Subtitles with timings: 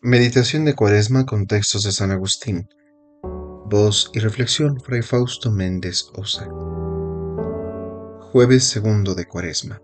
[0.00, 2.68] Meditación de Cuaresma con textos de San Agustín.
[3.66, 6.48] Voz y reflexión Fray Fausto Méndez Osa.
[8.30, 9.82] Jueves segundo de Cuaresma.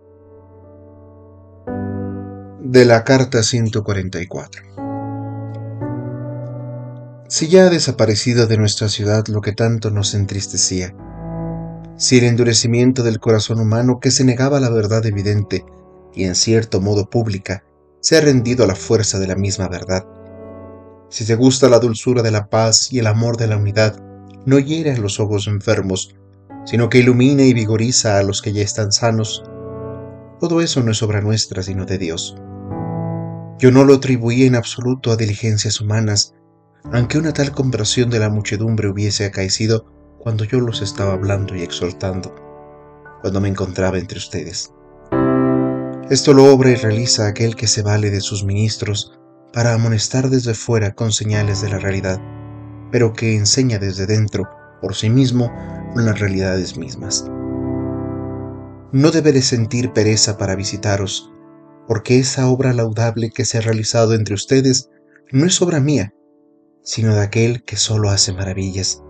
[2.61, 4.63] De la carta 144.
[7.27, 10.95] Si ya ha desaparecido de nuestra ciudad lo que tanto nos entristecía,
[11.97, 15.65] si el endurecimiento del corazón humano que se negaba a la verdad evidente
[16.15, 17.65] y en cierto modo pública,
[18.05, 20.07] se ha rendido a la fuerza de la misma verdad.
[21.09, 23.99] Si te gusta la dulzura de la paz y el amor de la unidad,
[24.45, 26.15] no hiere a los ojos enfermos,
[26.67, 29.43] sino que ilumina y vigoriza a los que ya están sanos.
[30.39, 32.37] Todo eso no es obra nuestra, sino de Dios.
[33.59, 36.35] Yo no lo atribuí en absoluto a diligencias humanas,
[36.93, 39.87] aunque una tal conversión de la muchedumbre hubiese acaecido
[40.19, 42.35] cuando yo los estaba hablando y exhortando,
[43.23, 44.74] cuando me encontraba entre ustedes.
[46.11, 49.19] Esto lo obra y realiza aquel que se vale de sus ministros
[49.55, 52.21] para amonestar desde fuera con señales de la realidad,
[52.93, 54.47] pero que enseña desde dentro,
[54.83, 55.51] por sí mismo,
[55.95, 57.25] con las realidades mismas.
[58.93, 61.33] No debe de sentir pereza para visitaros,
[61.89, 64.91] porque esa obra laudable que se ha realizado entre ustedes
[65.33, 66.13] no es obra mía,
[66.83, 69.03] sino de aquel que solo hace maravillas,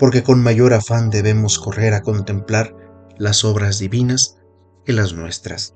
[0.00, 2.74] porque con mayor afán debemos correr a contemplar
[3.16, 4.38] las obras divinas
[4.84, 5.72] que las nuestras.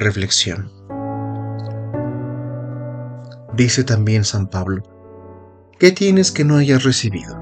[0.00, 0.70] Reflexión.
[3.54, 4.84] Dice también San Pablo,
[5.80, 7.36] ¿qué tienes que no hayas recibido?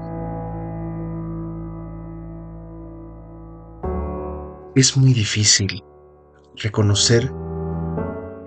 [4.75, 5.83] Es muy difícil
[6.55, 7.31] reconocer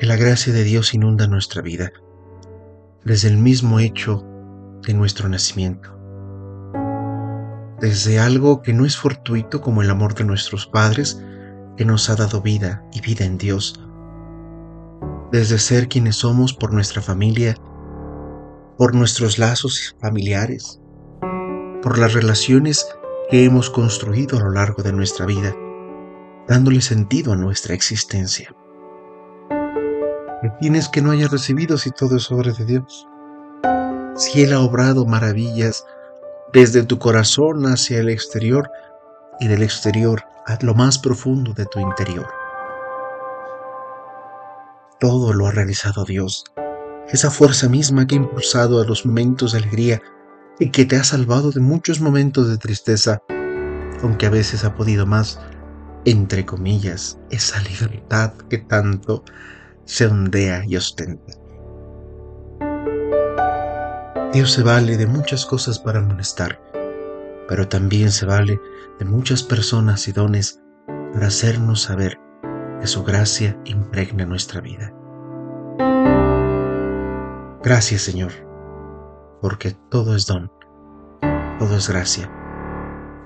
[0.00, 1.92] que la gracia de Dios inunda nuestra vida
[3.04, 4.26] desde el mismo hecho
[4.82, 5.96] de nuestro nacimiento,
[7.80, 11.22] desde algo que no es fortuito como el amor de nuestros padres,
[11.76, 13.80] que nos ha dado vida y vida en Dios,
[15.30, 17.54] desde ser quienes somos por nuestra familia,
[18.76, 20.80] por nuestros lazos familiares,
[21.82, 22.86] por las relaciones
[23.30, 25.54] que hemos construido a lo largo de nuestra vida,
[26.48, 28.52] dándole sentido a nuestra existencia.
[30.42, 33.06] ¿Qué tienes que no haya recibido si todo es obra de Dios?
[34.16, 35.84] Si Él ha obrado maravillas
[36.52, 38.68] desde tu corazón hacia el exterior
[39.38, 42.39] y del exterior a lo más profundo de tu interior
[45.00, 46.44] todo lo ha realizado Dios.
[47.08, 50.00] Esa fuerza misma que ha impulsado a los momentos de alegría
[50.60, 53.18] y que te ha salvado de muchos momentos de tristeza,
[54.02, 55.40] aunque a veces ha podido más,
[56.04, 59.24] entre comillas, esa libertad que tanto
[59.84, 61.32] se ondea y ostenta.
[64.32, 66.60] Dios se vale de muchas cosas para amonestar,
[67.48, 68.60] pero también se vale
[69.00, 70.60] de muchas personas y dones
[71.12, 72.16] para hacernos saber
[72.80, 74.92] que su gracia impregna nuestra vida.
[77.62, 78.32] Gracias Señor,
[79.40, 80.50] porque todo es don,
[81.58, 82.30] todo es gracia,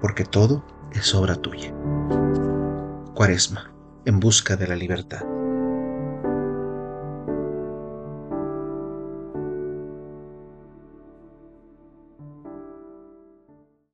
[0.01, 1.73] porque todo es obra tuya.
[3.15, 3.73] Cuaresma,
[4.05, 5.34] en busca de la libertad.